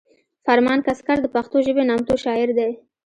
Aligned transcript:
فرمان 0.45 0.79
کسکر 0.87 1.17
د 1.21 1.27
پښتو 1.35 1.57
ژبې 1.65 1.83
نامتو 1.89 2.13
شاعر 2.23 2.49
دی 2.57 2.71